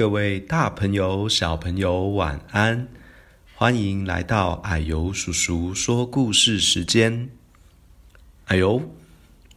[0.00, 2.88] 各位大朋友、小朋友，晚安！
[3.54, 7.28] 欢迎来到矮油叔叔说故事时间。
[8.46, 8.80] 啊呦，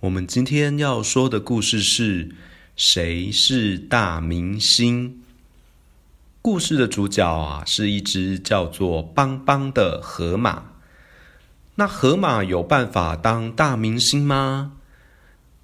[0.01, 2.27] 我们今天要说的故事是
[2.75, 5.11] 《谁是大明星》。
[6.41, 10.71] 故事的主角啊，是一只叫做邦邦的河马。
[11.75, 14.73] 那河马有办法当大明星吗？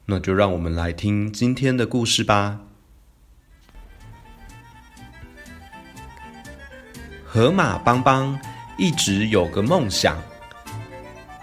[0.06, 2.62] 那就让我们来听今天的故事吧。
[7.32, 8.36] 河马邦邦
[8.76, 10.18] 一直有个梦想，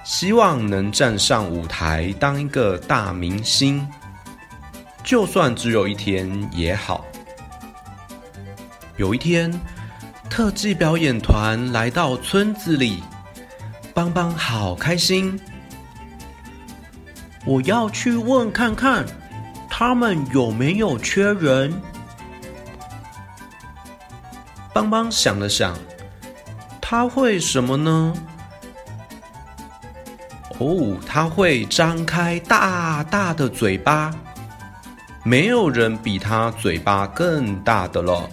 [0.02, 3.86] 希望能站上舞台当一个大明星，
[5.04, 7.04] 就算只有一天也好。
[8.96, 9.48] 有一天，
[10.28, 13.00] 特技表演团来到村子里，
[13.95, 15.38] 邦邦好开心。
[17.45, 19.07] 我要去问看看，
[19.70, 21.73] 他们有没有缺人。
[24.77, 25.74] 邦邦想了想，
[26.82, 28.13] 他会什么呢？
[30.59, 34.15] 哦，他会张开大大的嘴巴，
[35.24, 38.29] 没有人比他嘴巴更大的了。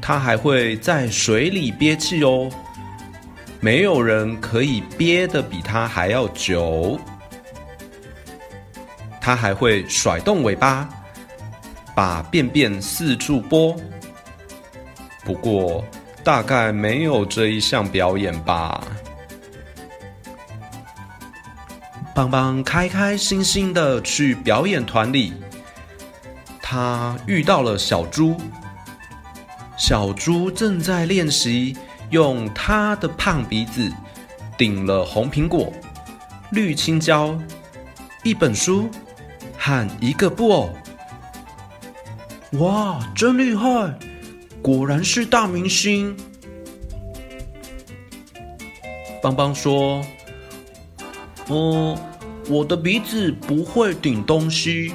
[0.00, 2.50] 他还会在水里憋气哦，
[3.60, 6.98] 没有人可以憋得比他还要久。
[9.20, 10.88] 他还会甩动尾巴，
[11.94, 13.76] 把便便四处拨。
[15.24, 15.84] 不过，
[16.24, 18.82] 大概没有这一项表演吧。
[22.14, 25.32] 邦邦开开心心的去表演团里，
[26.60, 28.36] 他遇到了小猪。
[29.78, 31.76] 小猪正在练习
[32.10, 33.90] 用他的胖鼻子
[34.58, 35.72] 顶了红苹果、
[36.50, 37.36] 绿青椒、
[38.22, 38.88] 一本书
[39.58, 40.70] 和一个布偶。
[42.58, 43.98] 哇，真厉害！
[44.62, 46.16] 果然是大明星，
[49.20, 50.00] 邦邦说
[51.50, 51.98] ：“哦，
[52.48, 54.94] 我的鼻子不会顶东西，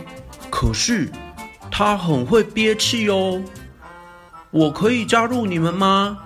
[0.50, 1.12] 可是
[1.70, 3.44] 它很会憋气哦。
[4.52, 6.18] 我可以加入你们吗？”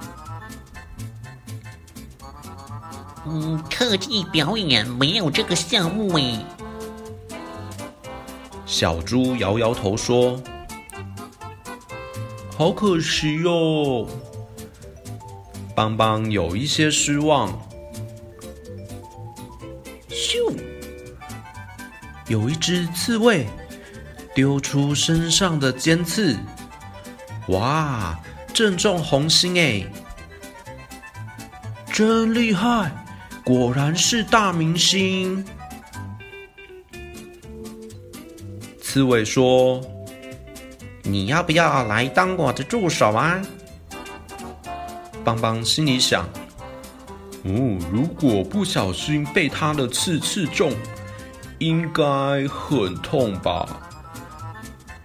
[3.26, 6.38] 嗯，特技表演没有这个项目诶。
[8.68, 10.40] 小猪摇摇头说。
[12.62, 14.08] 好可惜哟，
[15.76, 17.60] 邦邦有一些失望。
[20.08, 20.56] 咻，
[22.28, 23.48] 有一只刺猬
[24.36, 26.38] 丢出身上的尖刺，
[27.48, 28.20] 哇，
[28.54, 29.84] 正中红心哎！
[31.92, 32.92] 真厉害，
[33.44, 35.44] 果然是大明星。
[38.80, 39.82] 刺猬说。
[41.12, 43.38] 你要不要来当我的助手啊？
[45.26, 46.24] 邦邦心里想：
[47.44, 50.72] 哦，如果不小心被他的刺刺中，
[51.60, 53.68] 应该很痛吧？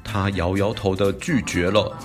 [0.04, 1.98] 他摇摇头的拒绝了。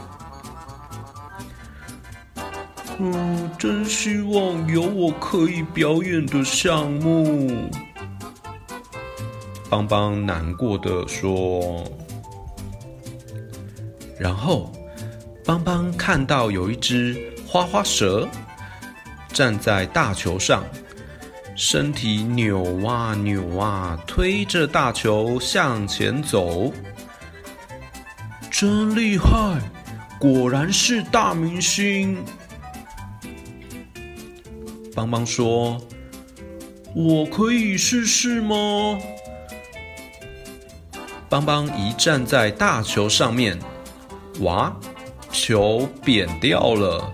[2.97, 7.69] 嗯，真希望有我可以表演的项目。
[9.69, 11.85] 邦邦难过的说。
[14.21, 14.71] 然后，
[15.43, 18.29] 邦邦看到有一只花花蛇
[19.33, 20.63] 站在大球上，
[21.55, 26.71] 身体扭啊扭啊，推着大球向前走。
[28.51, 29.59] 真厉害，
[30.19, 32.23] 果然是大明星。
[34.93, 35.81] 邦邦说
[36.93, 38.55] ：“我可以试试吗？”
[41.27, 43.57] 邦邦一站在大球上面。
[44.39, 44.75] 哇！
[45.31, 47.13] 球扁掉了，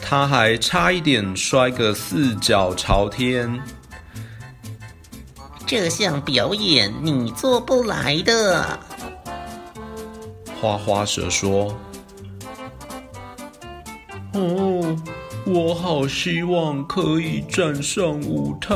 [0.00, 3.58] 他还差一点摔个四脚朝天。
[5.66, 8.78] 这项表演你做不来的，
[10.60, 11.74] 花花蛇说
[14.34, 14.94] ：“哦，
[15.46, 18.74] 我好希望可以站上舞台。”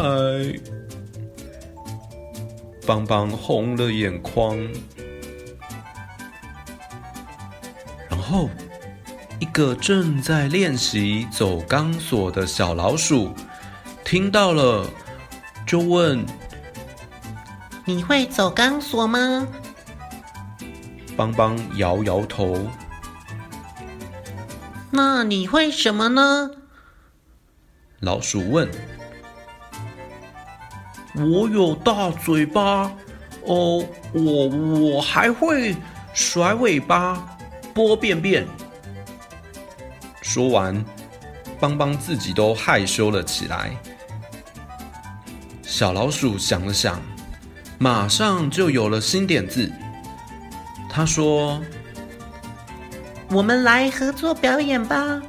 [2.87, 4.57] 邦邦红了眼眶。
[8.29, 8.51] 后，
[9.39, 13.33] 一个正在练习走钢索的小老鼠
[14.05, 14.85] 听到了，
[15.65, 16.27] 就问
[17.87, 19.47] ：“你会走钢索吗？”
[21.17, 22.69] 邦邦摇摇头。
[24.91, 26.51] 那你会什么呢？
[28.01, 28.69] 老鼠问。
[31.15, 32.93] 我有大嘴巴，
[33.45, 35.77] 哦，我我还会
[36.13, 37.36] 甩尾巴。
[37.77, 38.47] 波便便。
[40.23, 40.83] 说完，
[41.61, 43.77] 邦邦自己都害羞了起来。
[45.63, 46.99] 小老鼠想了想，
[47.79, 49.71] 马上就有了新点子。
[50.89, 51.61] 他说
[53.29, 55.21] ：“我们来合作表演吧。”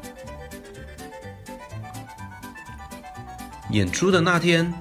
[3.71, 4.73] 演出的那天，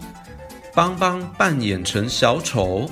[0.72, 2.88] 邦邦扮演成小丑，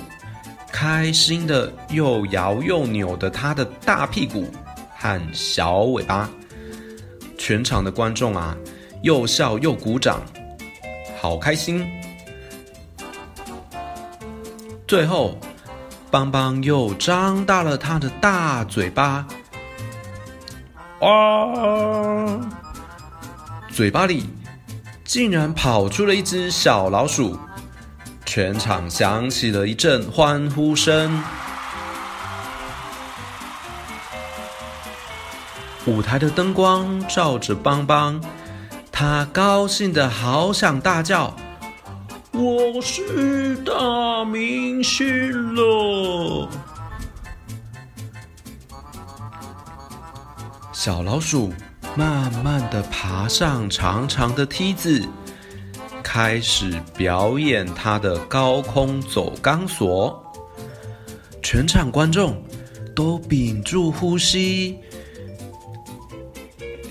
[0.69, 4.51] 开心的又摇又扭的他的大屁股
[4.97, 6.29] 和小尾巴，
[7.37, 8.55] 全场的观众啊，
[9.01, 10.21] 又笑又鼓掌，
[11.19, 11.87] 好开心。
[14.87, 15.37] 最后，
[16.09, 19.27] 邦邦又张大了他的大嘴巴，
[20.99, 22.39] 啊，
[23.69, 24.25] 嘴巴里。
[25.03, 27.37] 竟然跑出了一只小老鼠，
[28.25, 31.23] 全场响起了一阵欢呼声。
[35.87, 38.19] 舞台的灯光照着邦邦，
[38.91, 41.35] 他高兴的好想大叫
[42.33, 46.49] ：“我是大明星了！”
[50.73, 51.53] 小老鼠。
[51.97, 55.01] 慢慢的爬上长长的梯子，
[56.03, 60.21] 开始表演他的高空走钢索。
[61.41, 62.43] 全场观众
[62.93, 64.77] 都屏住呼吸，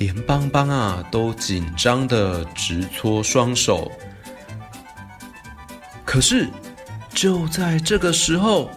[0.04, 3.90] 连邦邦啊都紧张的直搓双手。
[6.04, 6.46] 可是
[7.14, 8.68] 就在这个时候，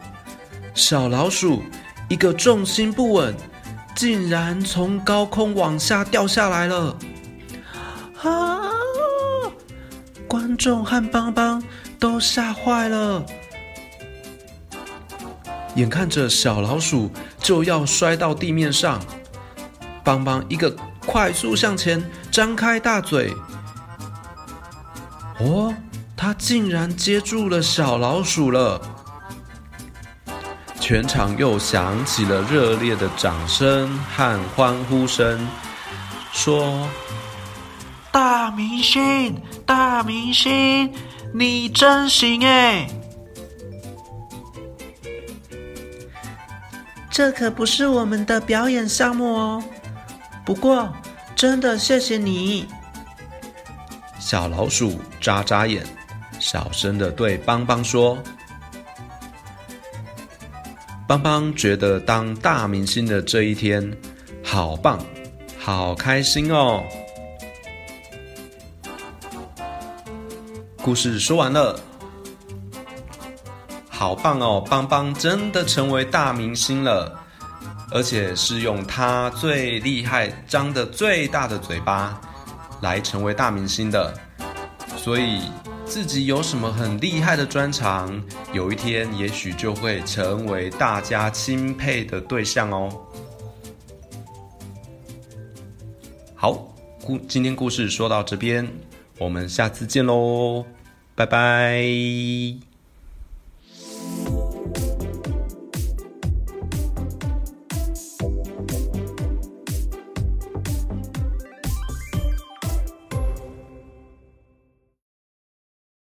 [0.73, 1.61] 小老鼠
[2.07, 3.35] 一个重心不稳。
[3.93, 6.95] 竟然从高空往下掉下来了！
[8.21, 8.69] 啊！
[10.27, 11.61] 观众和邦邦
[11.97, 13.25] 都吓坏了，
[15.73, 17.09] 眼看着小老鼠
[17.39, 19.01] 就要摔到地面上，
[20.03, 20.71] 邦邦一个
[21.07, 23.33] 快速向前，张开大嘴。
[25.39, 25.73] 哦，
[26.17, 28.81] 他竟然接住了小老鼠了！
[30.81, 35.47] 全场又响起了热烈的掌声和欢呼声，
[36.33, 36.87] 说
[38.11, 40.93] ：“大明星，大明星，
[41.33, 42.87] 你真行哎！”
[47.09, 49.63] 这可不是我们的表演项目哦，
[50.47, 50.87] 不过
[51.35, 52.65] 真的谢谢你。
[54.17, 55.85] 小老鼠眨眨眼，
[56.39, 58.17] 小声的对邦邦说。
[61.05, 63.93] 邦邦觉得当大明星的这一天
[64.41, 64.97] 好棒，
[65.59, 66.81] 好开心哦！
[70.81, 71.77] 故事说完了，
[73.89, 74.65] 好棒哦！
[74.69, 77.26] 邦邦真的成为大明星了，
[77.91, 82.19] 而且是用他最厉害、张得最大的嘴巴
[82.81, 84.13] 来成为大明星的，
[84.97, 85.41] 所以。
[85.87, 92.91] 自己有什么很厉害的专长，有一天也许就会成为大家钦佩的对象哦。
[96.35, 98.67] 好，故今天故事说到这边，
[99.17, 100.65] 我们下次见喽，
[101.15, 102.76] 拜拜。